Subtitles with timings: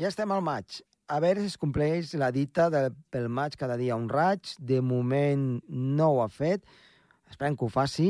[0.00, 0.78] Ja estem al maig.
[1.12, 4.54] A veure si es compleix la dita de, pel maig cada dia un raig.
[4.56, 6.64] De moment no ho ha fet.
[7.28, 8.06] Esperem que ho faci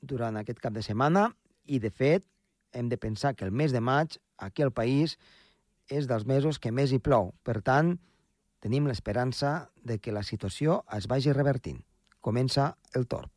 [0.00, 1.26] durant aquest cap de setmana
[1.68, 2.24] i, de fet,
[2.72, 5.18] hem de pensar que el mes de maig aquí al país
[5.92, 7.34] és dels mesos que més hi plou.
[7.44, 7.92] Per tant,
[8.64, 11.84] tenim l'esperança de que la situació es vagi revertint.
[12.24, 13.33] Comença el torb.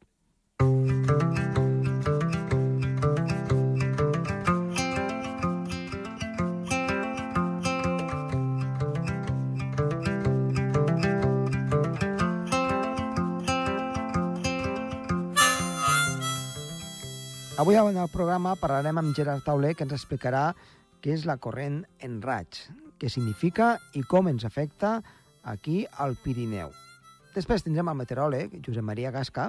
[17.57, 20.51] Avui en el programa parlarem amb Gerard Tauler, que ens explicarà
[21.01, 22.59] què és la corrent en raig,
[23.01, 24.99] què significa i com ens afecta
[25.41, 26.69] aquí al Pirineu.
[27.33, 29.47] Després tindrem el meteoròleg, Josep Maria Gasca,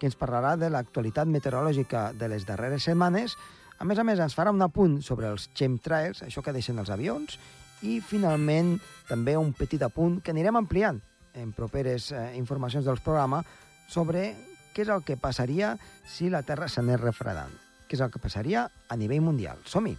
[0.00, 3.36] que ens parlarà de l'actualitat meteorològica de les darreres setmanes.
[3.78, 6.90] A més a més, ens farà un apunt sobre els chemtrails, això que deixen els
[6.90, 7.38] avions,
[7.86, 10.98] i finalment també un petit apunt que anirem ampliant
[11.38, 13.44] en properes eh, informacions del programa
[13.86, 14.32] sobre
[14.74, 15.76] què és el que passaria
[16.10, 17.54] si la Terra s'anés refredant.
[17.86, 19.62] Què és el que passaria a nivell mundial.
[19.70, 19.94] Som-hi!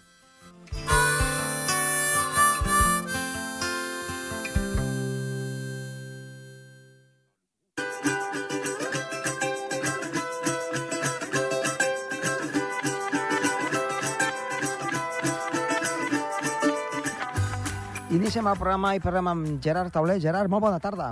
[18.15, 20.19] Iniciem el programa i parlem amb Gerard Tauler.
[20.23, 21.09] Gerard, molt bona tarda.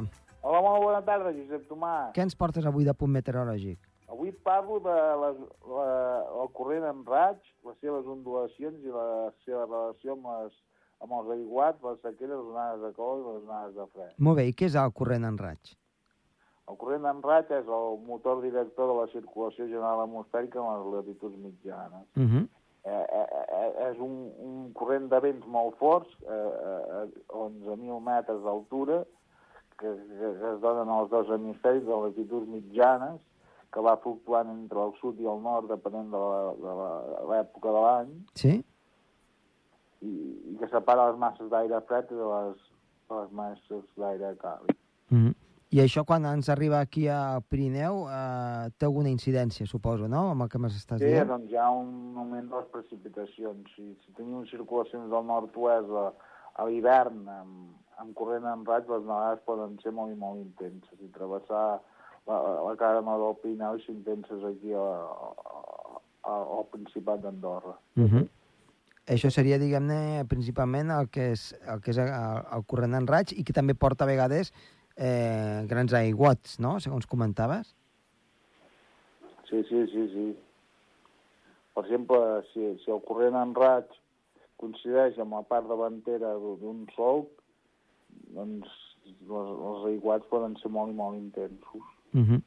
[0.73, 2.13] Molt bona tarda, Josep Tomàs.
[2.15, 3.77] Què ens portes avui de punt meteorològic?
[4.09, 5.85] Avui parlo de les, la,
[6.41, 9.05] el corrent en raig, les seves ondulacions i la
[9.43, 10.57] seva relació amb, les,
[11.05, 14.17] amb els aiguats, les sequeres, les onades de calor i les onades de fred.
[14.17, 15.75] Molt bé, i què és el corrent en raig?
[16.73, 20.93] El corrent en raig és el motor director de la circulació general atmosfèrica en les
[20.97, 22.05] latituds mitjanes.
[22.17, 22.47] Uh -huh.
[22.83, 23.27] eh, eh,
[23.61, 24.15] eh, és un,
[24.49, 26.53] un corrent de vents molt forts, eh,
[26.97, 29.03] a 11.000 metres d'altura,
[29.77, 33.19] que, que, que es donen als dos hemisferis de latituds mitjanes,
[33.73, 36.19] que va fluctuant entre el sud i el nord, depenent de
[37.31, 38.59] l'època de l'any, Sí?
[40.03, 40.11] i,
[40.51, 42.59] i que separa les masses d'aire fred de les,
[43.09, 44.75] de les masses d'aire càlid.
[45.11, 45.33] Uh -huh.
[45.73, 50.43] I això, quan ens arriba aquí a Pirineu, eh, té alguna incidència, suposo, no?, amb
[50.43, 51.27] el que m'estàs Sí, dient?
[51.27, 53.71] doncs hi ha un augment de les precipitacions.
[53.75, 56.13] Si, si tenim circulacions del nord-oest a,
[56.61, 57.71] a l'hivern amb,
[58.01, 60.99] amb corrent en raig, les nevades poden ser molt i molt intenses.
[61.01, 61.65] I travessar
[62.27, 62.37] la,
[62.67, 67.75] la cara del Pirineu i ser intenses aquí a, a, a, al Principat d'Andorra.
[67.97, 68.27] Uh -huh.
[69.03, 72.07] Això seria, diguem-ne, principalment el que és el, que és el,
[72.55, 74.53] el corrent en raig i que també porta a vegades
[74.95, 77.75] eh, grans aiguats, no?, segons comentaves.
[79.49, 80.37] Sí, sí, sí, sí.
[81.73, 82.17] Per exemple,
[82.53, 83.91] si, si el corrent en raig
[84.55, 87.42] coincideix amb la part davantera d'un solc,
[88.33, 88.67] doncs
[89.03, 91.85] els, els aiguats poden ser molt i molt intensos.
[92.13, 92.41] Uh -huh.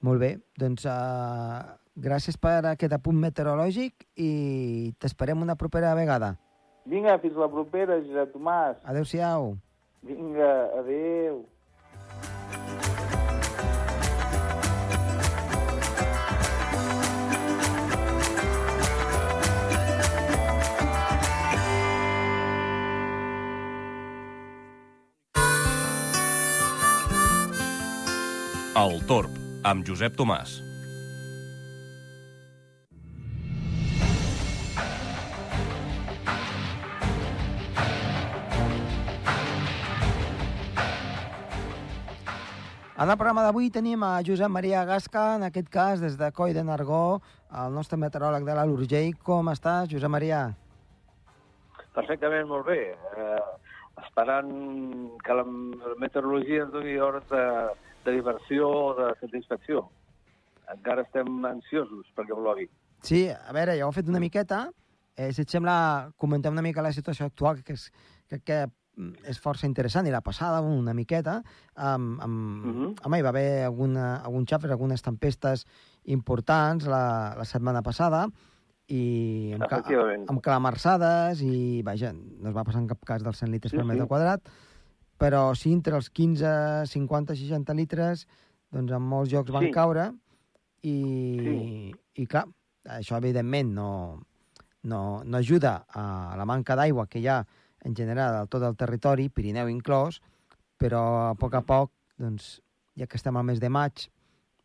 [0.00, 6.36] Molt bé, doncs uh, gràcies per aquest apunt meteorològic i t'esperem una propera vegada.
[6.86, 8.76] Vinga, fins la propera, Josep Tomàs.
[8.84, 9.56] Adéu-siau.
[10.02, 11.44] Vinga, adéu.
[29.08, 29.32] Torb,
[29.64, 30.58] amb Josep Tomàs.
[42.98, 46.52] En el programa d'avui tenim a Josep Maria Gasca, en aquest cas des de Coi
[46.52, 47.22] de Nargó,
[47.64, 49.16] el nostre meteoròleg de l'Alt Urgell.
[49.24, 50.44] Com estàs, Josep Maria?
[51.96, 52.80] Perfectament, molt bé.
[52.92, 53.42] Eh,
[54.04, 54.52] esperant
[55.24, 57.44] que la meteorologia ens doni hores de,
[58.08, 59.84] de diversió o de satisfacció.
[60.72, 62.66] Encara estem ansiosos perquè plogui.
[63.04, 64.66] Sí, a veure, ja ho he fet una miqueta.
[65.18, 67.88] Eh, si et sembla, comentem una mica la situació actual, que, és,
[68.30, 68.58] que, que
[69.30, 71.38] és força interessant, i la passada una miqueta.
[71.76, 72.84] Amb, amb, uh Mhm.
[72.84, 73.06] -huh.
[73.06, 75.66] Home, hi va haver alguna, algun xafres, algunes tempestes
[76.04, 78.26] importants la, la setmana passada,
[78.88, 80.24] i amb, Efectivament.
[80.30, 83.76] amb calamarsades, i vaja, no es va passar en cap cas dels 100 litres Sí,
[83.76, 84.08] per metre sí.
[84.08, 84.40] quadrat,
[85.18, 88.26] però sí entre els 15, 50, 60 litres,
[88.70, 89.70] doncs en molts llocs van Sí.
[89.74, 90.12] caure,
[90.82, 90.96] i,
[91.42, 91.94] Sí.
[92.22, 92.46] i clar,
[92.84, 94.20] això evidentment no,
[94.84, 97.44] no, no ajuda a la manca d'aigua que hi ha
[97.84, 100.20] en general a tot el territori, Pirineu inclòs,
[100.78, 102.60] però a poc a poc, doncs,
[102.96, 104.08] ja que estem al mes de maig,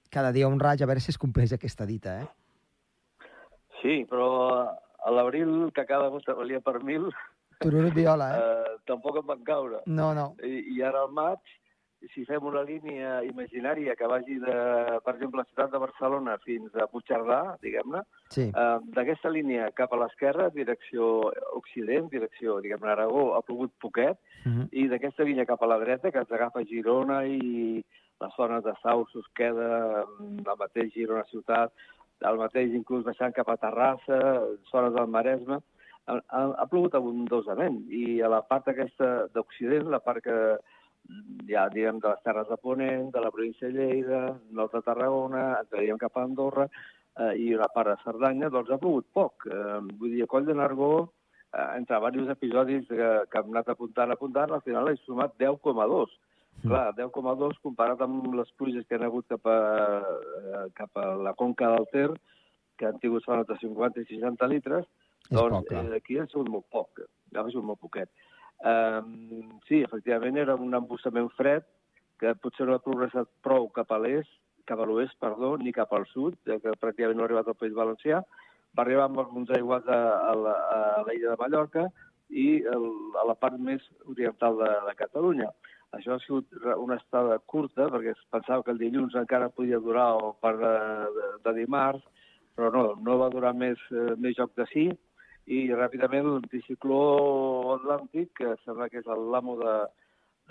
[0.09, 2.27] cada dia un raig, a veure si es compleix aquesta dita, eh?
[3.81, 4.69] Sí, però
[5.03, 7.09] a l'abril, que cada gota valia per mil,
[7.63, 8.39] Tururut viola, eh?
[8.39, 9.81] eh, tampoc en van caure.
[9.87, 10.33] No, no.
[10.43, 11.39] I, I ara al maig,
[12.13, 14.55] si fem una línia imaginària que vagi, de,
[15.05, 18.01] per exemple, la ciutat de Barcelona fins a Puigcerdà, diguem-ne,
[18.35, 18.49] Sí.
[18.51, 24.67] eh, d'aquesta línia cap a l'esquerra, direcció occident, direcció, diguem-ne, Aragó, ha plogut poquet, Mhm.
[24.71, 27.85] i d'aquesta línia cap a la dreta, que ens agafa Girona i
[28.19, 31.71] les zones de Sau, Susqueda, mm, el mateix Girona ciutat,
[32.19, 34.19] el mateix inclús baixant cap a Terrassa,
[34.71, 35.59] zones del Maresme,
[36.07, 36.19] ha,
[36.59, 37.83] ha, plogut abundosament.
[37.91, 40.37] I a la part aquesta d'Occident, la part que
[41.49, 44.21] ja diguem de les Terres de Ponent, de la província de Lleida,
[44.51, 46.67] nord de Tarragona, entraríem cap a Andorra,
[47.19, 49.47] eh, i una part de Cerdanya, doncs ha plogut poc.
[49.47, 50.93] Eh, vull dir, a Coll de Nargó,
[51.53, 56.15] eh, entre diversos episodis que, que hem anat apuntant, apuntant, al final he sumat 10,2.
[56.63, 56.69] Mm.
[56.69, 59.59] Clar, 10,2 comparat amb les pluges que han hagut cap a,
[60.39, 62.11] eh, cap a la conca del Ter,
[62.77, 64.87] que han tingut de 50 i 60 litres,
[65.29, 65.85] És doncs poc, clar.
[65.85, 66.99] eh, aquí ha sigut molt poc,
[67.35, 68.09] ha sigut molt poquet.
[68.63, 71.65] Um, sí, efectivament, era un embussament fred
[72.21, 74.29] que potser no ha progressat prou cap a l'est,
[74.69, 77.57] cap a l'oest, perdó, ni cap al sud, ja que pràcticament no ha arribat al
[77.59, 78.21] País Valencià.
[78.77, 79.99] Va arribar amb alguns aiguats a,
[80.31, 81.83] a la- a l'illa de Mallorca
[82.29, 82.87] i el,
[83.19, 85.49] a la part més oriental de, de Catalunya.
[85.93, 86.47] Això ha sigut
[86.81, 90.71] una estada curta, perquè es pensava que el dilluns encara podia durar o part de,
[91.19, 92.01] de, de dimarts,
[92.55, 94.87] però no, no va durar més, eh, més joc de sí,
[95.51, 96.99] i ràpidament l'anticicló
[97.75, 99.73] atlàntic, que sembla que és l'amo de,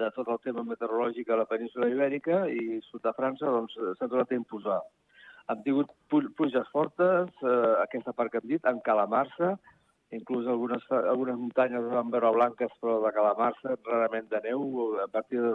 [0.00, 4.08] de tot el tema meteorològic a la península ibèrica i sud de França, doncs s'ha
[4.08, 4.80] tornat a imposar.
[5.50, 9.56] Hem tingut pluges fortes, eh, aquesta part que hem dit, en calamarsa,
[10.12, 14.64] inclús algunes, algunes muntanyes es van veure blanques, però de calamarsa, rarament de neu,
[15.02, 15.54] a partir de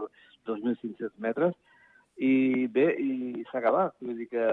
[0.49, 1.53] 2.500 metres,
[2.17, 3.93] i bé, i s'ha acabat.
[4.01, 4.45] Vull dir que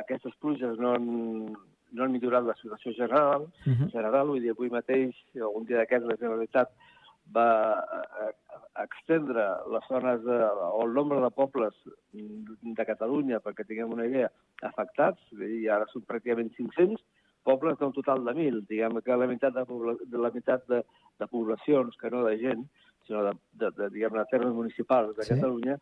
[0.00, 1.08] aquestes pluges no han,
[1.94, 3.90] no han millorat la situació general, Mhm.
[3.92, 6.70] general, vull dir, avui mateix, o un dia d'aquests, la Generalitat
[7.34, 7.48] va
[7.80, 8.32] eh,
[8.82, 11.74] extendre les zones de, o el nombre de pobles
[12.12, 14.30] de Catalunya, perquè tinguem una idea,
[14.62, 17.00] afectats, dir, ara són pràcticament 500
[17.44, 18.62] pobles d'un total de 1.000.
[18.68, 19.64] Diguem que la meitat de,
[20.04, 20.82] de la meitat de,
[21.20, 22.66] de poblacions, que no de gent,
[23.06, 25.34] sinó de, de, de diguem de termes municipals de Sí.
[25.34, 25.78] Catalunya,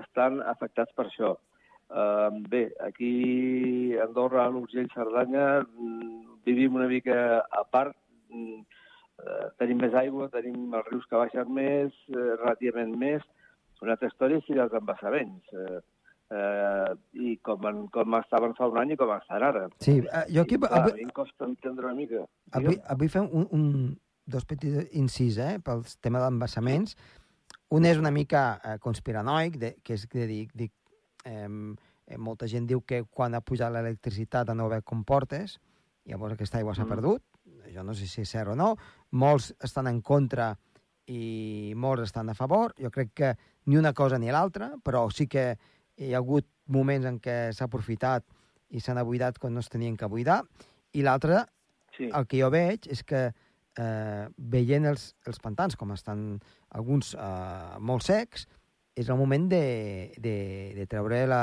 [0.00, 1.36] estan afectats per això.
[1.90, 7.96] Uh, bé, aquí a Andorra, a l'Urgell, Cerdanya, mm, vivim una mica a part.
[8.30, 8.62] Mm,
[9.20, 13.24] eh, tenim més aigua, tenim els rius que baixen més, eh, relativament més.
[13.80, 15.52] Una altra història sí els embassaments.
[15.56, 15.80] Eh,
[16.36, 16.90] eh,
[17.26, 19.66] I com, en, com estaven fa un any i com estan ara.
[19.80, 22.26] Sí, eh, jo aquí I, clar, a avui, mi em costa entendre una mica.
[22.52, 23.64] avui, avui fem un, un,
[24.30, 26.96] dos petits incís, eh, pel tema d'embassaments.
[27.74, 30.74] Un és una mica eh, conspiranoic, de, que és que dic, dic
[31.24, 35.58] eh, molta gent diu que quan ha pujat l'electricitat a no haver comportes,
[36.04, 36.88] llavors aquesta aigua s'ha Mm.
[36.88, 37.22] perdut.
[37.74, 38.76] Jo no sé si és cert o no.
[39.12, 40.56] Molts estan en contra
[41.06, 42.74] i molts estan a favor.
[42.78, 43.36] Jo crec que
[43.66, 45.56] ni una cosa ni l'altra, però sí que
[45.96, 48.24] hi ha hagut moments en què s'ha aprofitat
[48.70, 50.44] i s'han abuidat quan no es tenien que buidar.
[50.92, 51.44] I l'altre,
[51.96, 52.08] Sí.
[52.14, 53.32] el que jo veig és que
[53.76, 56.40] eh, veient els, els pantans, com estan
[56.70, 58.46] alguns eh, molt secs,
[59.00, 59.62] és el moment de,
[60.20, 60.34] de,
[60.76, 61.42] de treure la,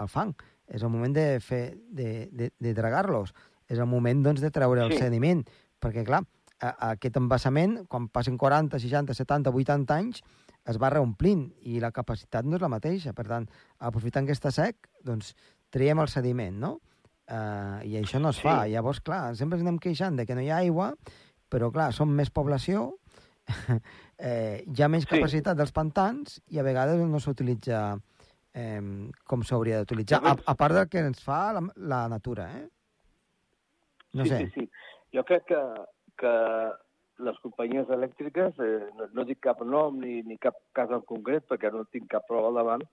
[0.00, 0.34] el fang,
[0.72, 3.34] és el moment de, fer, de, de, de dragar-los,
[3.68, 5.02] és el moment doncs, de treure el Sí.
[5.02, 5.42] sediment,
[5.82, 6.22] perquè clar,
[6.62, 10.22] a, a aquest embassament, quan passen 40, 60, 70, 80 anys,
[10.70, 13.10] es va reomplint i la capacitat no és la mateixa.
[13.18, 13.48] Per tant,
[13.82, 15.32] aprofitant que està sec, doncs
[15.74, 16.76] traiem el sediment, no?
[17.26, 18.42] Uh, I això no es Sí.
[18.46, 18.68] fa.
[18.70, 20.92] Llavors, clar, sempre ens anem queixant de que no hi ha aigua,
[21.50, 22.92] però, clar, som més població,
[24.18, 25.10] eh, hi ha més Sí.
[25.16, 27.98] capacitat dels pantans i a vegades no s'utilitza
[28.54, 28.80] eh,
[29.26, 32.68] com s'hauria d'utilitzar, a, a part del que ens fa la, la natura, eh?
[34.14, 34.38] No sí, sé.
[34.38, 34.70] sí, sí.
[35.16, 35.60] Jo crec que,
[36.20, 36.32] que
[37.24, 41.44] les companyies elèctriques, eh, no, no dic cap nom ni, ni cap cas en concret,
[41.48, 42.84] perquè no tinc cap prova al davant,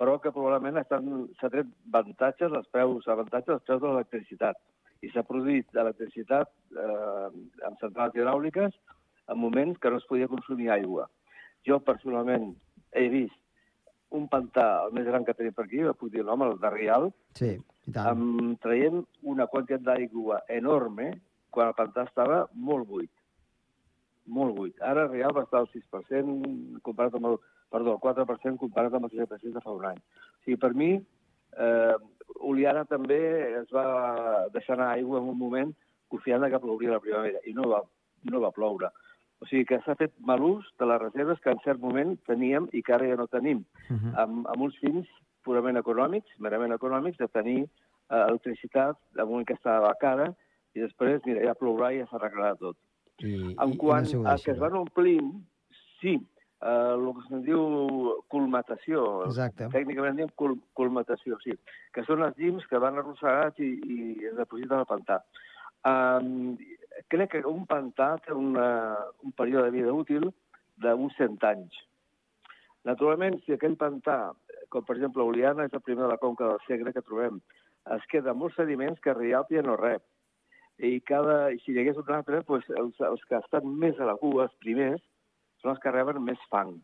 [0.00, 4.56] però que probablement estan- s'ha tret avantatges, els preus, avantatges als preus de l'electricitat.
[5.02, 7.28] I s'ha produït electricitat eh,
[7.66, 8.72] amb centrals hidràuliques
[9.28, 11.08] en moments que no es podia consumir aigua.
[11.66, 12.54] Jo, personalment,
[12.92, 13.38] he vist
[14.12, 16.70] un pantà, el més gran que tenim per aquí, puc dir el nom, el de
[16.70, 17.54] Rial, Sí,
[17.86, 18.06] i tant.
[18.10, 21.12] amb, traient una quantitat d'aigua enorme
[21.50, 23.10] quan el pantà estava molt buit.
[24.26, 24.76] Molt buit.
[24.84, 27.38] Ara Real va estar al 6% comparat amb el,
[27.72, 29.98] perdó, el 4% comparat amb el 6% de fa un any.
[29.98, 30.92] O sigui, per mi,
[31.58, 31.94] eh,
[32.40, 33.18] Oliana també
[33.62, 35.72] es va deixar anar aigua en un moment
[36.12, 37.82] confiant que plouria la primavera i no va,
[38.30, 38.90] no va ploure.
[39.42, 42.68] O sigui que s'ha fet mal ús de les reserves que en cert moment teníem
[42.72, 44.12] i que ara ja no tenim Uh -huh.
[44.22, 45.08] amb, amb uns fins
[45.44, 47.62] purament econòmics, merament econòmics, de tenir
[48.10, 50.34] eh, electricitat en moment que estava cara
[50.74, 52.76] i després, mira, ja plourà i ja s'arreglarà tot.
[53.18, 55.34] I, En i- i quant no sigut a que es van omplint,
[56.00, 56.14] sí,
[56.62, 59.24] eh, el que se'n diu colmatació.
[59.26, 59.68] Exacte.
[59.68, 61.52] Tècnicament en diem col colmatació, sí.
[61.92, 65.20] Que són els llims que van arrossegats i, i es depositen al pantà.
[65.84, 66.56] Um,
[67.12, 68.68] crec que un pantà té una,
[69.22, 70.30] un període de vida útil
[70.82, 71.80] d'uns 100 anys.
[72.88, 74.32] Naturalment, si aquell pantà,
[74.72, 77.38] com per exemple Oliana, és el primer de la conca del Segre que trobem,
[77.96, 80.02] es queda molts sediments que Rialp ja no rep.
[80.82, 84.16] I, cada, si hi hagués un altre, doncs els, els que estan més a la
[84.18, 85.02] cua, els primers,
[85.62, 86.74] són els que reben més fang.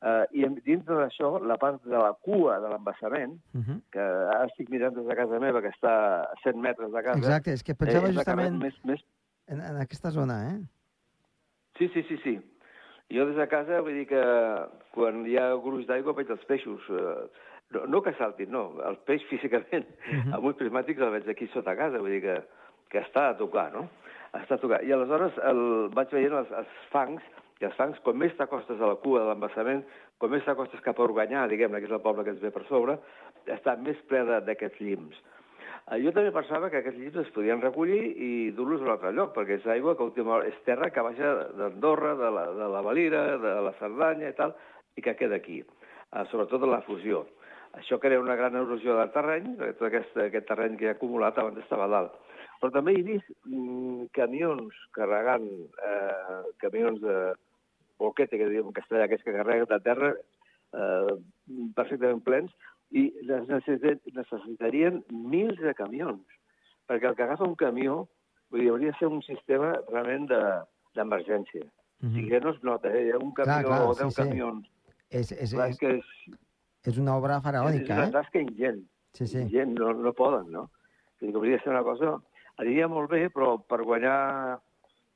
[0.00, 3.80] Uh, I dintre d'això, la part de la cua de l'embassament, Uh -huh.
[3.92, 5.92] que ara estic mirant des de casa meva, que està
[6.24, 7.18] a 100 metres de casa...
[7.18, 9.04] Exacte, és que pensava és que rep justament Més, més...
[9.50, 10.58] en, en aquesta zona, eh?
[11.78, 12.34] Sí, sí, sí, sí.
[13.10, 14.20] Jo des de casa vull dir que
[14.94, 16.84] quan hi ha gruix d'aigua veig els peixos.
[16.90, 17.28] Eh,
[17.74, 18.64] no, no que saltin, no.
[18.86, 20.22] El peix físicament, uh Mhm.
[20.30, 20.34] -huh.
[20.36, 22.42] amb ulls prismàtics el veig aquí sota casa, vull dir que,
[22.90, 23.88] que està a tocar, no?
[24.32, 24.84] Està a tocar.
[24.84, 27.22] I aleshores el, vaig veient els, els fangs,
[27.60, 29.84] i els fangs, com més t'acostes a la cua de l'embassament,
[30.18, 32.64] com més t'acostes cap a Organyà, diguem-ne, que és el poble que ens ve per
[32.68, 32.98] sobre,
[33.46, 35.16] està més ple de- d'aquests llims.
[35.16, 35.39] Eh,
[36.04, 39.32] Jo també pensava que aquests llibres es podien recollir i dur-los a un altre lloc,
[39.34, 43.24] perquè és aigua que última és terra que baixa d'Andorra, de, la, de la Valira,
[43.42, 44.54] de la Cerdanya i tal,
[44.94, 47.24] i que queda aquí, uh, sobretot la fusió.
[47.78, 51.38] Això crea una gran erosió del terreny, perquè tot aquest, aquest terreny que ha acumulat
[51.38, 52.16] abans estava dalt.
[52.60, 55.46] Però també he vist mm, camions carregant,
[55.86, 57.14] eh, camions de
[58.02, 60.10] boquete, que diem en castellà, que és que carreguen de terra,
[60.74, 61.14] eh,
[61.78, 62.52] perfectament plens,
[62.90, 66.22] i necessit- necessitarien mils de camions,
[66.88, 68.08] perquè el que agafa un camió
[68.50, 70.62] vull dir, hauria de ser un sistema realment de-
[70.94, 71.62] d'emergència.
[72.00, 73.06] De, o sigui que no es nota, eh?
[73.06, 73.64] Hi ha un camió Mhm.
[73.64, 74.22] Clar, clar, o deu sí, sí.
[74.22, 74.66] camions.
[75.10, 76.04] És, és, Clar, és, és que és,
[76.86, 78.10] és una obra és faraònica, una eh?
[78.10, 78.82] tasca ingent.
[79.12, 79.38] Sí, sí.
[79.38, 80.70] Ingent, no, no poden, no?
[81.20, 82.16] Vull dir hauria de ser una cosa...
[82.60, 84.58] Aniria molt bé, però per guanyar,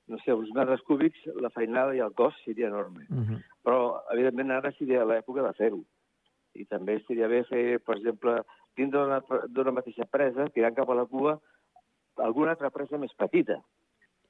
[0.08, 3.04] no sé, uns metres cúbics, la feinada i el cost seria enorme.
[3.10, 3.42] Uh -huh.
[3.62, 5.84] Però, evidentment, ara seria l'època de fer-ho.
[6.54, 8.38] I també estaria bé fer, per exemple,
[8.76, 11.38] dins d'una mateixa presa, tirant cap a la cua,
[12.22, 13.60] alguna altra presa més petita.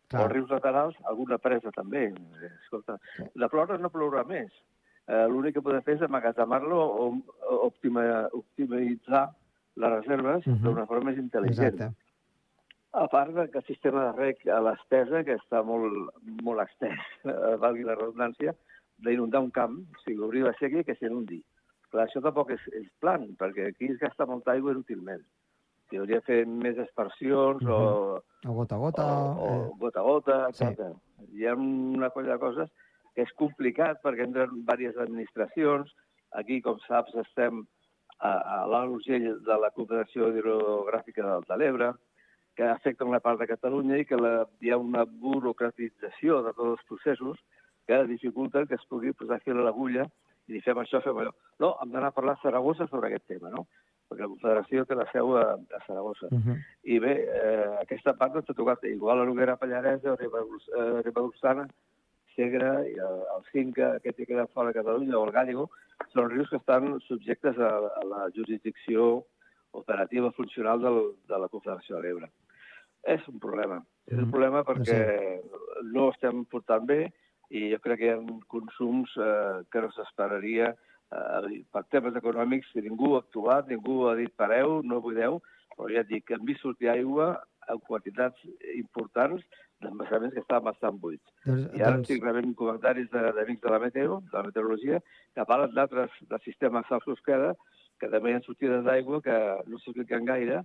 [0.08, 0.22] Clar.
[0.26, 2.06] Els rius laterals, alguna presa també.
[2.12, 2.98] Eh, Escolta,
[3.34, 4.52] de ploure no plourà més.
[5.08, 7.08] Eh, L'únic que podem fer és amagatzegar-lo o,
[7.50, 9.26] o optima, optimitzar
[9.76, 10.62] les reserves Mhm.
[10.62, 11.72] d'una forma més intel·ligent.
[11.74, 11.92] Exacte.
[12.92, 16.12] A part que el sistema de rec a l'estesa, que està molt,
[16.42, 18.54] molt estès, eh, valgui la redundància,
[18.98, 21.42] d'inundar un camp, o sigui, obrir la sèquia que s'inundi.
[21.94, 25.20] Clar, això tampoc és, és plan, perquè aquí es gasta molta aigua inútilment.
[25.86, 26.74] Si hauria de fer més
[27.62, 27.70] Mhm.
[27.70, 29.04] o, O gota a gota.
[29.04, 30.64] o, eh, o gota a gota, Sí.
[30.64, 30.96] etc.
[31.32, 32.70] Hi ha una colla de coses
[33.14, 35.92] que és complicat perquè entren diverses administracions.
[36.32, 37.64] Aquí, com saps, estem
[38.18, 41.92] a, a l'Alt Urgell de la Confederació Hidrogràfica del de l'Ebre,
[42.56, 46.78] que afecta una part de Catalunya i que la, hi ha una burocratització de tots
[46.80, 47.38] els processos
[47.86, 50.06] que dificulta que es pugui posar fil a l'agulla
[50.48, 51.32] i dir fem això, fem allò.
[51.60, 53.66] No, hem d'anar a parlar a Saragossa sobre aquest tema, no?
[54.08, 56.26] Perquè la Confederació té la seu a, a Saragossa.
[56.30, 56.56] uh -huh.
[56.84, 58.84] I bé, eh, aquesta part no t'ha tocat.
[58.84, 61.66] Igual la Noguera Pallaresa, Ribagors- eh, Ribagorçana,
[62.36, 65.70] Segre, i el, el Cinca, aquest que queda fora de Catalunya, o el Gàllego,
[66.12, 69.24] són rius que estan subjectes a, a la jurisdicció
[69.72, 72.30] operativa funcional del, de la Confederació de l'Ebre.
[73.04, 73.82] És un problema.
[74.06, 75.40] És un Mm, problema perquè
[75.92, 77.12] no estem portant bé
[77.50, 82.70] i jo crec que hi ha consums eh, que no s'esperaria eh, per temes econòmics
[82.72, 85.40] que ningú ha actuat, ningú ha dit pareu, no buideu,
[85.76, 87.34] però ja et dic que hem vist sortir aigua
[87.72, 88.40] en quantitats
[88.76, 89.42] importants
[89.80, 91.24] d'embassaments que estaven bastant buits.
[91.44, 95.00] Doncs, I ara doncs, estic rebent comentaris de- d'amics de, la meteo, de la meteorologia,
[95.34, 97.54] que parlen d'altres del sistema Salsosqueda,
[98.00, 99.36] que també hi ha sortides d'aigua que
[99.66, 100.62] no s'expliquen gaire,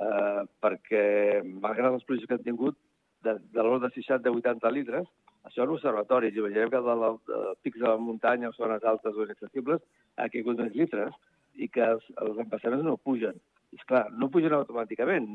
[0.00, 1.04] eh, perquè,
[1.44, 2.76] malgrat les pluges que han tingut,
[3.22, 5.08] de, de l'ordre de 60-80 litres,
[5.48, 9.16] això en observatoris, imagineu que de, la, de pics de la muntanya o zones altes
[9.16, 9.82] o inaccessibles
[10.16, 11.16] ha caigut més litres
[11.54, 13.38] i que els, els embassaments no pugen.
[13.70, 15.28] I, esclar, no pugen automàticament.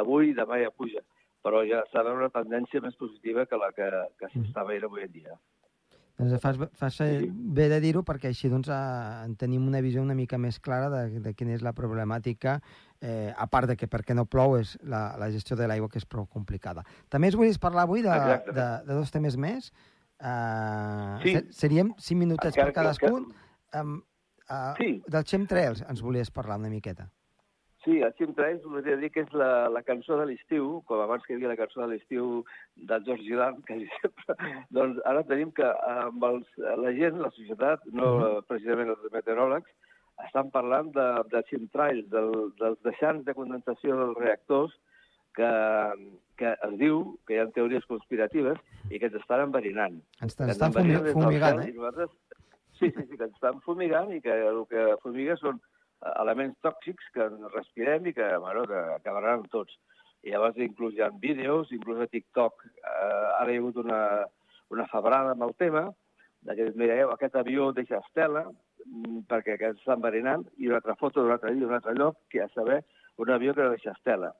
[0.00, 1.04] Avui, demà ja puja.
[1.44, 5.12] Però ja s'ha una tendència més positiva que la que, que s'està veient avui en
[5.12, 5.38] dia.
[6.18, 7.28] Doncs fas, fas Sí.
[7.32, 10.88] bé de dir-ho perquè així doncs, eh, en tenim una visió una mica més clara
[10.90, 12.60] de, de quina és la problemàtica,
[13.00, 15.98] eh, a part de que perquè no plou és la, la gestió de l'aigua que
[15.98, 16.84] és prou complicada.
[17.08, 18.52] També es volies parlar avui de, Exacte.
[18.52, 19.72] de, de dos temes més.
[20.20, 21.34] Uh, Sí.
[21.50, 23.34] Seríem cinc minutets Encara per que- cadascun.
[23.74, 24.02] Um,
[24.48, 25.02] uh, Sí.
[25.08, 27.10] Del chemtrails ens volies parlar una miqueta.
[27.84, 31.34] Sí, el Chimtrails voldria dir que és la, la cançó de l'estiu, com abans que
[31.34, 32.38] hi havia la cançó de l'estiu
[32.90, 34.36] del George Gillan, quasi sempre.
[34.78, 36.48] doncs ara tenim que amb els,
[36.80, 38.08] la gent, la societat, no
[38.48, 39.68] precisament els meteoròlegs,
[40.24, 44.72] estan parlant de, de chemtrails, del, dels deixants de condensació dels reactors
[45.36, 45.50] que,
[46.40, 50.00] que es diu que hi ha teories conspiratives i que ens estan enverinant.
[50.22, 51.72] Ens Que estan del fumigant, eh?
[51.76, 52.16] Nosaltres...
[52.74, 55.60] Sí, sí, sí, que ens estan fumigant i que el que fumiga són
[56.20, 59.76] elements tòxics que respirem i que, bueno, que acabaran amb tots.
[60.24, 64.00] I llavors inclús hi ha vídeos, inclús a TikTok, eh, ara hi ha hagut una,
[64.72, 65.84] una febrada amb el tema,
[66.52, 68.44] que, mireu, aquest avió deixa estela,
[68.84, 72.42] mm, perquè aquest està enverinant, i una altra foto d'un altre, d'un altre lloc, que
[72.44, 72.82] a saber,
[73.16, 74.32] un avió que no deixa estela.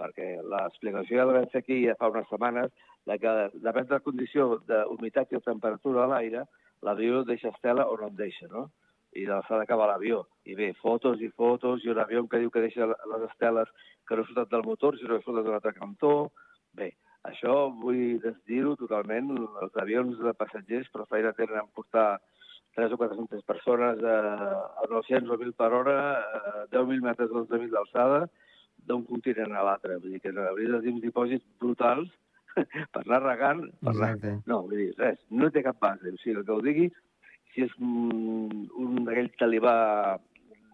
[0.00, 2.72] Perquè l'explicació ja la vam fer aquí ja fa unes setmanes,
[3.06, 3.32] de que
[3.66, 6.44] depèn de la condició d'humitat i de temperatura de l'aire,
[6.82, 8.70] l'avió deixa estela o no en deixa, no?
[9.12, 10.22] I que va l'avió.
[10.44, 13.68] I bé, fotos i fotos, i un avió que diu que deixa les esteles
[14.08, 16.32] que no surten del motor, sinó que surten d'un altre cantó.
[16.72, 16.92] Bé,
[17.28, 19.30] això vull desdir-ho totalment.
[19.62, 22.20] Els avions de passatgers però feina tenen en portar
[22.74, 24.16] 3 o 400 persones a,
[24.80, 28.26] a 900 o 1.000 per hora, a 10.000 metres o 11.000 d'alçada,
[28.88, 30.00] d'un continent a l'altre.
[30.00, 32.08] Vull dir que hauria de dir uns dipòsits brutals
[32.94, 33.66] per anar regant.
[33.84, 34.14] Per anar...
[34.48, 36.08] No, vull dir, res, no té cap base.
[36.08, 36.88] O sigui, el que ho digui,
[37.54, 39.74] si és un, un d'aquell talibà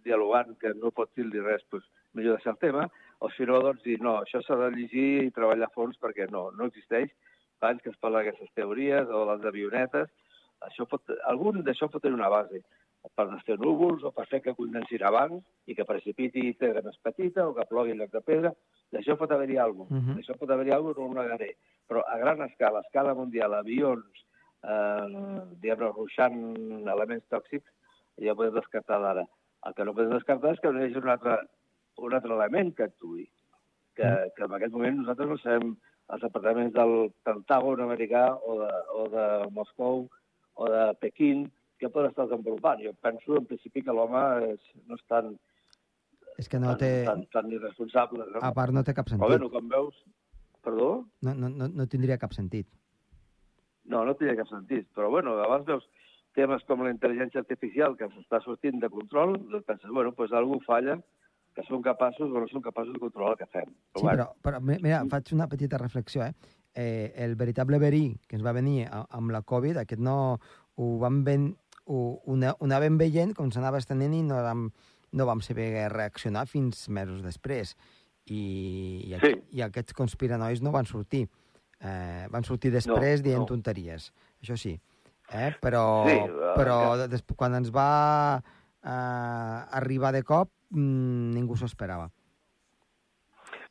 [0.04, 2.86] dialogant que no pot dir-li res, doncs millor deixar el tema,
[3.18, 6.28] o si no, doncs dir, no, això s'ha de llegir i treballar a fons perquè
[6.32, 7.10] no, no existeix.
[7.58, 10.10] Fa anys que es parla d'aquestes teories o les avionetes.
[10.66, 12.62] Això pot, algun d'això pot tenir una base
[13.16, 17.46] per desfer núvols o per fer que condensin abans i que precipiti pedra més petita
[17.48, 18.52] o que plogui en lloc de pedra.
[18.94, 20.00] D'això pot haver-hi alguna cosa.
[20.00, 20.16] Mhm.
[20.18, 21.50] D'això pot haver-hi alguna cosa, no ho negaré.
[21.88, 24.24] Però a gran escala, a escala mundial, avions,
[24.64, 26.38] eh, diguem-ne, ruixant
[26.94, 27.70] elements tòxics,
[28.18, 29.26] ja ho podem descartar d'ara.
[29.66, 31.36] El que no podem descartar és que no hi hagi un altre,
[31.98, 33.26] un altre element que actuï.
[33.98, 35.72] Que, que en aquest moment nosaltres no sabem
[36.14, 36.92] els departaments del
[37.26, 39.24] Pentàgon americà o de, o de
[39.56, 40.04] Moscou
[40.54, 41.48] o de Pequín
[41.78, 42.80] que poden estar desenvolupant.
[42.82, 44.22] Jo penso, en principi, que l'home
[44.86, 45.34] no és tan,
[46.38, 46.90] És que no tan, té...
[47.06, 48.26] tan, tan irresponsable.
[48.30, 48.42] No?
[48.46, 49.28] A part, no té cap Però sentit.
[49.34, 49.98] bueno, com veus...
[50.62, 50.88] Perdó?
[51.22, 52.66] No, no, no, no tindria cap sentit.
[53.88, 54.86] No, no tenia cap sentit.
[54.94, 55.86] Però, bueno, abans veus
[56.36, 60.60] temes com la intel·ligència artificial que s'està sortint de control, doncs penses, bueno, doncs algú
[60.66, 60.98] falla,
[61.56, 63.72] que són capaços o no són capaços de controlar el que fem.
[63.96, 66.34] Sí, però, però mi- mira, faig una petita reflexió, eh?
[66.74, 70.38] eh el veritable verí que ens va venir a- amb la Covid, aquest no
[70.76, 74.68] ho vam ben, ho, ho, ho anàvem veient com s'anava estenent i no vam,
[75.10, 77.74] no vam saber reaccionar fins mesos després.
[78.28, 79.34] I, i, Sí.
[79.56, 81.26] i aquests conspiranois no van sortir.
[81.80, 83.46] Eh, van sortir després No, dient no.
[83.46, 84.12] tonteries,
[84.42, 84.74] això sí.
[85.30, 85.50] Eh?
[85.60, 88.40] Però, Sí, eh, però des, quan ens va
[88.82, 92.10] eh, arribar de cop, mm, ningú s'ho esperava.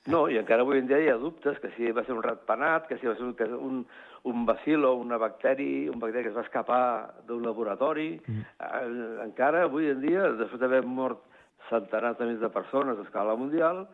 [0.08, 2.86] No, i encara avui en dia hi ha dubtes que si va ser un ratpenat,
[2.88, 3.82] que si va ser un, un,
[4.24, 6.84] un bacil o una bacteri, un bacteri que es va escapar
[7.28, 8.14] d'un laboratori.
[8.26, 8.46] Mm.
[8.60, 11.26] Eh, encara avui en dia, després d'haver mort
[11.68, 13.88] centenars de de persones a escala mundial,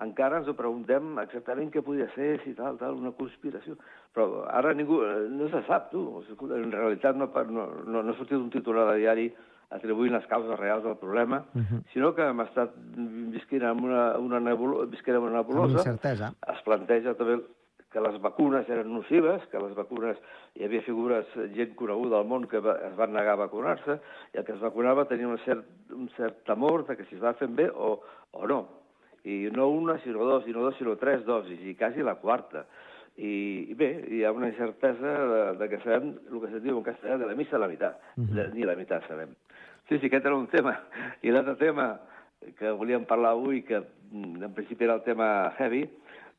[0.00, 3.76] encara ens ho preguntem exactament què podia ser, si tal, tal, una conspiració.
[4.14, 6.22] Però ara ningú, eh, no se sap, tu.
[6.56, 9.28] En realitat no, no, no, no ha sortit un titular de diari
[9.70, 11.82] atribuint les causes reals del problema, Uh -huh.
[11.92, 12.70] sinó que hem estat
[13.30, 16.32] visquent amb una, una, nebulo, visquent amb una Amb nebulosa, incertesa.
[16.52, 17.40] es planteja també
[17.92, 20.16] que les vacunes eren nocives, que les vacunes,
[20.54, 24.00] hi havia figures, gent coneguda al món que va, es van negar a vacunar-se,
[24.34, 27.22] i el que es vacunava tenia un cert, un cert temor de que si es
[27.22, 28.00] va fent bé o,
[28.32, 28.79] o no.
[29.24, 32.64] I no una, sinó dos, i no dos, sinó tres dosis, i quasi la quarta.
[33.16, 36.78] I, i bé, hi ha una incertesa de, de que sabem el que se'n diu
[36.78, 37.98] en castellà de la missa a la meitat.
[38.16, 38.36] Uh Mhm.
[38.38, 38.52] -huh.
[38.54, 39.34] Ni la meitat sabem.
[39.88, 40.80] Sí, sí, aquest era un tema.
[41.22, 42.00] I l'altre tema
[42.58, 45.90] que volíem parlar avui, que mm, en principi era el tema heavy,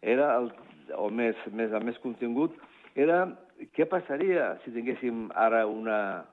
[0.01, 0.51] era el,
[0.95, 2.55] o més, més, amb més contingut,
[2.95, 3.27] era
[3.75, 6.25] què passaria si tinguéssim ara una,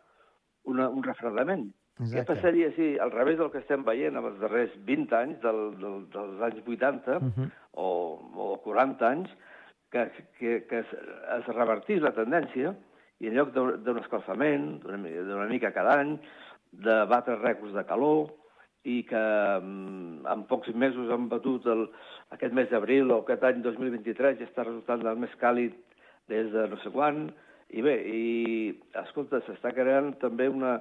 [0.65, 1.73] una, un refredament.
[1.99, 2.29] Què Exacte.
[2.31, 6.01] passaria si, al revés del que estem veient en els darrers 20 anys, del, del,
[6.15, 7.51] dels anys 80 Uh -huh.
[7.73, 7.89] o,
[8.35, 9.31] o 40 anys,
[9.91, 10.87] que, que, que es,
[11.39, 12.75] es revertís la tendència
[13.21, 16.19] i en lloc d'un escalfament, d'una mica cada any,
[16.71, 18.29] de batre rècords de calor,
[18.85, 19.19] i que
[19.63, 21.89] mm, en pocs mesos han batut el,
[22.35, 25.75] aquest mes d'abril o aquest any 2023 ja està resultant el més càlid
[26.31, 27.27] des de no sé quan,
[27.69, 28.23] i bé, i
[29.03, 30.79] escolta, s'està creant també una...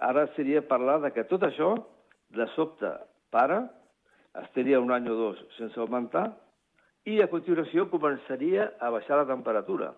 [0.00, 1.72] Ara seria parlar de que tot això,
[2.30, 2.90] de sobte,
[3.34, 3.64] para,
[4.44, 6.28] estaria un any o dos sense augmentar,
[7.08, 9.92] i a continuació començaria a baixar la temperatura.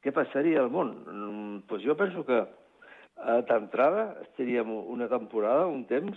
[0.00, 0.94] Què passaria al món?
[1.04, 6.16] Mm, Pues jo penso que eh, d'entrada estaríem una temporada, un temps,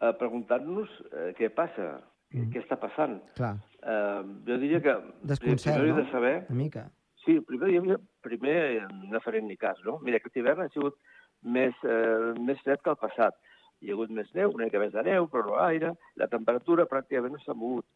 [0.00, 2.00] eh, preguntant-nos eh, què passa,
[2.32, 2.48] Mm.
[2.48, 3.18] què està passant.
[3.36, 5.96] Clar, Eh, jo diria que desconcert, primer no?
[6.02, 6.46] de saber...
[6.48, 6.90] Una mica.
[7.26, 9.98] Sí, primer, primer no farem ni cas, no?
[10.00, 10.96] Mira, aquest hivern ha sigut
[11.42, 13.36] més, eh, més fred que el passat.
[13.82, 15.94] Hi ha hagut més neu, una mica més de neu, però no gaire.
[16.16, 17.86] La temperatura pràcticament no s'ha mogut.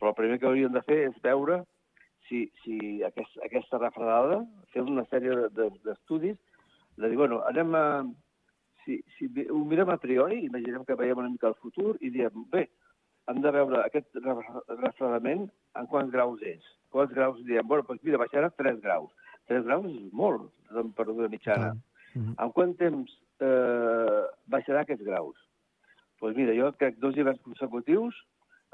[0.00, 1.60] Però el primer que hauríem de fer és veure
[2.28, 4.40] si, si aquest, aquesta refredada,
[4.74, 7.84] fer una sèrie d'estudis, de, de dir, bueno, anem a...
[8.80, 12.46] Si, si ho mirem a priori, imaginem que veiem una mica el futur i diem,
[12.50, 12.64] bé,
[13.28, 15.44] hem de veure aquest refredament
[15.76, 16.64] en quants graus és.
[16.90, 19.12] Quants graus diem, bueno, doncs mira, baixarà 3 graus.
[19.52, 21.74] 3 graus és molt, de temperatura mitjana.
[21.74, 22.34] Mm -hmm.
[22.38, 25.36] En quant temps eh, baixarà aquests graus?
[26.20, 28.14] Doncs pues mira, jo crec dos hiverns consecutius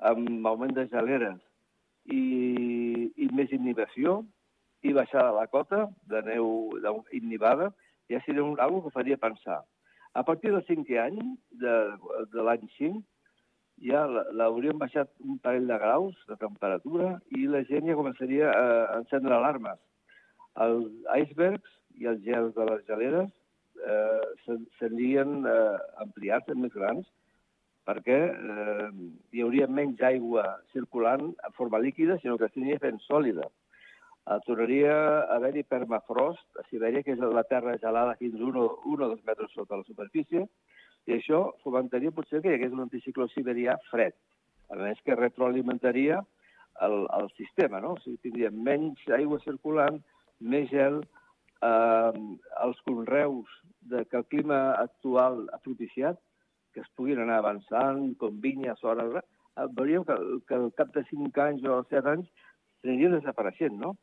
[0.03, 1.39] amb augment de geleres
[2.11, 4.25] i, i més inhibició
[4.83, 6.75] i baixada de la cota de neu
[7.13, 7.71] innivada,
[8.11, 9.63] ja seria un, algo que faria pensar.
[10.15, 11.19] A partir del cinquè any,
[11.51, 11.75] de,
[12.33, 13.03] de l'any 5,
[13.85, 19.01] ja l'hauríem baixat un parell de graus de temperatura i la gent ja començaria a
[19.01, 19.79] encendre alarmes.
[20.67, 23.31] Els icebergs i els gels de les geleres
[23.83, 27.07] eh, serien eh, ampliats més grans
[27.87, 28.89] perquè eh,
[29.33, 33.47] hi hauria menys aigua circulant en forma líquida, sinó que s'aniria fent sòlida.
[34.27, 38.65] Eh, tornaria a haver-hi permafrost a Sibèria, que és la terra gelada fins a 1
[38.67, 40.49] o 2 metres sota la superfície,
[41.07, 44.17] i això fomentaria potser que hi hagués un anticicló siberià fred,
[44.75, 46.19] a més que retroalimentaria
[46.83, 47.95] el, el sistema, no?
[47.95, 50.01] O sigui, tindríem menys aigua circulant,
[50.43, 51.05] més gel,
[51.63, 52.13] eh,
[52.65, 56.21] els conreus de que el clima actual ha propiciat
[56.77, 59.17] que es puguin anar avançant, com vinyes, hores...
[59.57, 60.17] Eh, veuríem que,
[60.49, 62.29] que al cap de 5 anys o 7 anys
[62.83, 63.95] s'anirien desapareixent, no?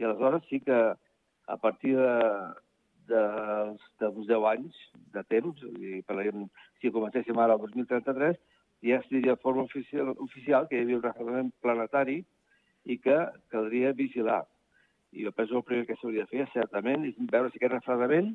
[0.00, 0.78] I aleshores sí que
[1.50, 2.14] a partir de,
[3.10, 3.24] de,
[4.00, 4.80] dels 10 anys
[5.12, 6.46] de temps, i parlem,
[6.80, 8.40] si comencéssim ara el 2033,
[8.88, 12.22] ja es diria de forma oficial, oficial que hi havia un refredament planetari
[12.88, 13.18] i que
[13.52, 14.46] caldria vigilar.
[15.12, 17.74] I jo penso que el primer que s'hauria de fer, certament, és veure si aquest
[17.74, 18.30] refredament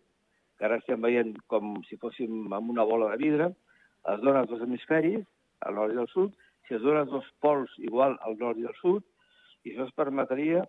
[0.57, 3.49] que ara estem veient com si fóssim amb una bola de vidre,
[4.13, 5.25] es dona als dos hemisferis,
[5.67, 6.35] al nord i al sud,
[6.67, 9.03] si es dona als dos pols igual al nord i al sud,
[9.65, 10.63] i això es permetria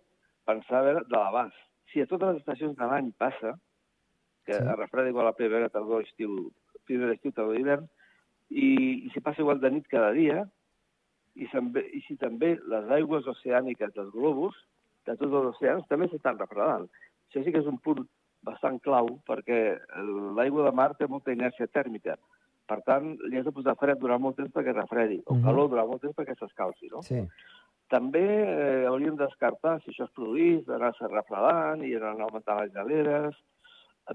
[0.47, 1.57] pensar a veure de l'abast.
[1.91, 3.53] Si a totes les estacions de l'any passa,
[4.47, 4.63] que sí.
[4.63, 6.49] es refreda igual a primavera, tardor, estiu,
[6.85, 7.87] primavera, estiu, tardor, hivern,
[8.49, 8.69] i,
[9.07, 10.43] i si passa igual de nit cada dia,
[11.35, 14.57] i, i si també les aigües oceàniques dels globus,
[15.07, 16.87] de tots els oceans, també s'estan refredant.
[17.27, 18.05] Això sí que és un punt
[18.47, 19.59] bastant clau perquè
[20.37, 22.17] l'aigua de mar té molta inèrcia tèrmica.
[22.67, 25.41] Per tant, li has de posar fred durant molt temps perquè refredi, o uh mhm.
[25.41, 25.45] -huh.
[25.45, 27.01] calor durant molt temps perquè s'escalci, no?
[27.01, 27.23] Sí.
[27.87, 32.73] També eh, hauríem de descartar, si això es produís, d'anar-se refredant i anar augmentant les
[32.73, 33.35] galeres,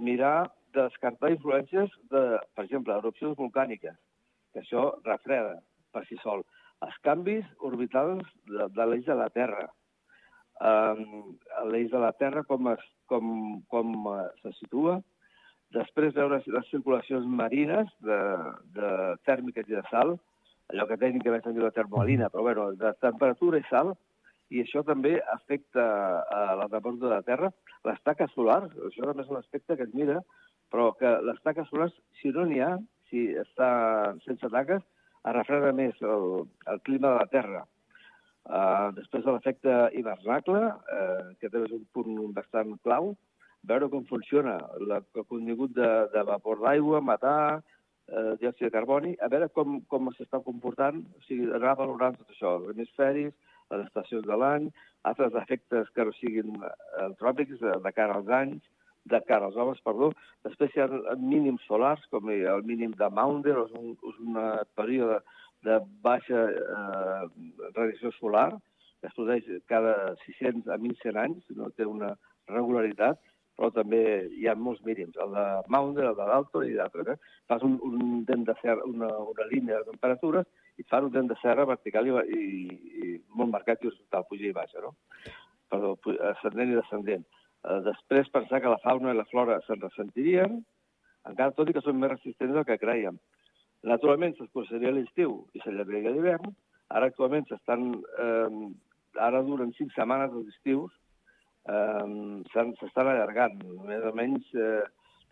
[0.01, 2.23] mirar de descartar influències de,
[2.55, 3.97] per exemple, erupcions volcàniques,
[4.53, 5.57] que això refreda
[5.93, 6.45] per si sol.
[6.85, 9.67] Els canvis orbitals de, de l'eix de la Terra,
[10.63, 11.33] um,
[11.71, 13.33] l'eix de la Terra, com, es, com,
[13.73, 13.97] com
[14.43, 15.01] se situa,
[15.73, 18.21] després veure les circulacions marines de,
[18.77, 18.93] de
[19.29, 20.17] tèrmiques i de sal,
[20.73, 23.95] allò que tècnicament se'n diu la termoalina, però bueno, de temperatura i sal,
[24.53, 25.85] i això també afecta
[26.29, 27.49] a la temperatura de la Terra.
[27.89, 30.19] Les taques solars, això també és un aspecte que es mira,
[30.73, 32.75] però que les taques solars, si no n'hi ha,
[33.09, 33.71] si està
[34.27, 34.85] sense taques,
[35.23, 37.63] es refreda més el, el clima de la Terra.
[38.43, 43.13] Uh, després de l'efecte hivernacle, uh, que també és un punt bastant clau,
[43.71, 47.61] veure com funciona la, el contingut de, de vapor d'aigua, matar,
[48.11, 52.35] uh, diòxid de carboni, a veure com, com s'està comportant, o sigui, anar valorant tot
[52.35, 53.31] això, els hemisferis,
[53.71, 54.67] les estacions de l'any,
[55.09, 56.59] altres efectes que no siguin
[57.07, 58.67] antròpics de, de cara als anys,
[59.07, 60.11] de cara als homes, perdó.
[60.47, 64.43] Després hi ha mínims solars, com el mínim de Maunder, és un, és un
[64.79, 65.23] període
[65.67, 67.25] de baixa eh,
[67.75, 68.51] radiació solar,
[69.01, 72.13] que es produeix cada 600 a 1.100 anys, no té una
[72.51, 73.21] regularitat,
[73.59, 74.03] però també
[74.39, 75.45] hi ha molts mínims, el de
[75.75, 77.13] Maunder, el de Dalton i d'altres.
[77.13, 77.35] Eh?
[77.51, 80.49] Fas un, un dent de serra, una, una línia de temperatures
[80.81, 82.43] i fan un dent de serra vertical i, i,
[83.03, 84.95] i molt marcat i horitzontal, puja i baixa, no?
[85.73, 85.95] Perdó,
[86.33, 87.27] ascendent i descendent.
[87.63, 90.63] Eh, després pensar que la fauna i la flora se'n ressentirien,
[91.29, 93.21] encara tot i que són més resistents del que creiem.
[93.91, 96.55] Naturalment s'escurçaria l'estiu i s'allargaria l'hivern.
[96.95, 97.93] Ara actualment s'estan...
[98.23, 98.67] Eh,
[99.21, 100.93] ara duren cinc setmanes els estius,
[101.69, 103.59] eh, s'estan allargant.
[103.89, 104.83] Més o menys eh,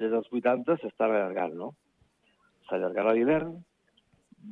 [0.02, 1.70] des dels 80 s'estan allargant, no?
[2.68, 3.54] S'allargarà l'hivern,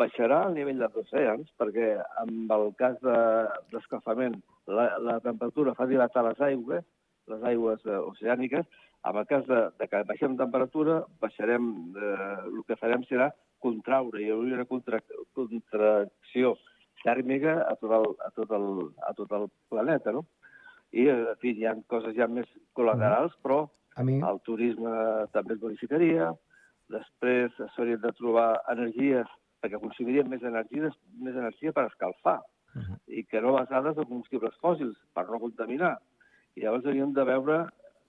[0.00, 5.88] baixarà el nivell dels oceans, perquè amb el cas d'escalfament de, la, la temperatura fa
[5.90, 6.84] dilatar les aigües,
[7.28, 8.66] les aigües eh, oceàniques,
[9.08, 13.30] en el cas de, de que baixem temperatura, baixarem, eh, el que farem serà
[13.62, 15.00] contraure, hi hauria una contra,
[15.36, 16.56] contracció
[17.04, 18.68] tèrmica a tot, el, a, tot el,
[19.06, 20.26] a tot el planeta, no?
[20.90, 23.42] I, en fi, hi ha coses ja més col·laterals, mm.
[23.44, 23.64] però
[23.98, 24.18] a mi...
[24.24, 24.92] el turisme
[25.34, 26.30] també es bonificaria,
[26.92, 29.28] després s'haurien de trobar energies,
[29.60, 32.40] perquè consumiríem més energia, més energia per escalfar.
[32.76, 32.96] Uh -huh.
[33.06, 35.98] i que no basades en combustibles fòssils per no contaminar.
[36.54, 37.56] I llavors hauríem de veure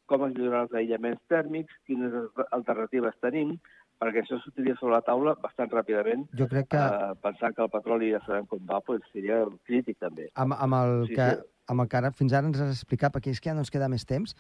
[0.10, 2.14] com es milloren els aïllaments tèrmics, quines
[2.58, 3.58] alternatives tenim,
[4.00, 6.26] perquè això sortiria sobre la taula bastant ràpidament.
[6.40, 6.80] Jo crec que...
[6.80, 10.30] Uh, pensant que el petroli ja sabem com va, pues, seria crític també.
[10.40, 11.48] Amb, amb, el Sí, que, sí.
[11.68, 13.72] amb el que ara fins ara ens has explicat, perquè és que ja no ens
[13.72, 14.36] queda més temps,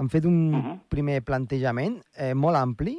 [0.00, 0.64] han fet un uh Mhm.
[0.70, 0.80] -huh.
[0.88, 2.98] primer plantejament eh, molt ampli,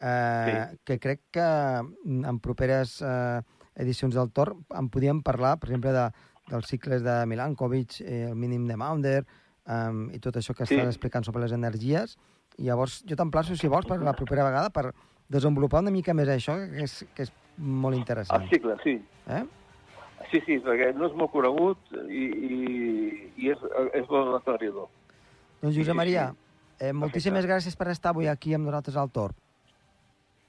[0.00, 0.78] eh, Sí.
[0.84, 3.40] que crec que en properes eh,
[3.76, 6.10] edicions del Tor en podíem parlar, per exemple, de,
[6.50, 9.24] dels cicles de Milankovic, eh, el mínim de Maunder,
[9.66, 10.74] eh, i tot això que Sí.
[10.76, 12.18] estàs explicant sobre les energies.
[12.58, 14.92] I llavors jo t'emplaço, si vols, per la propera vegada, per
[15.30, 18.44] desenvolupar una mica més això, que és, que és molt interessant.
[18.44, 18.96] El cicle, sí.
[19.30, 19.42] Eh?
[20.30, 22.58] Sí, sí, perquè no és molt conegut i, i,
[23.40, 23.62] i és,
[23.98, 24.90] és molt aclaridor.
[25.60, 26.30] Doncs Josep Maria,
[26.78, 29.34] eh, moltíssimes gràcies per estar avui aquí amb nosaltres al Tor.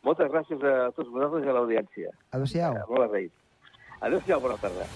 [0.06, 2.14] Moltes gràcies a tots vosaltres i a l'audiència.
[2.34, 2.78] Adéu-siau.
[2.78, 3.34] Eh, Molt agraït.
[4.02, 4.88] Adéu-siau, bona tarda.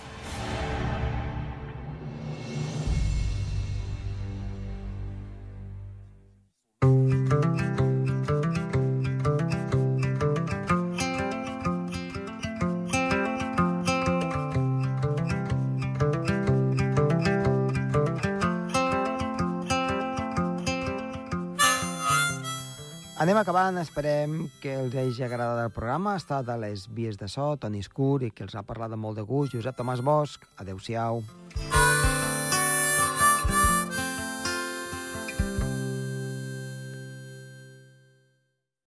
[23.35, 26.13] Anem acabant, esperem que els hagi agradat el programa.
[26.13, 29.03] Ha estat a les vies de so, Toni Escur, i que els ha parlat de
[29.05, 30.47] molt de gust, Josep Tomàs Bosch.
[30.63, 31.19] Adéu-siau.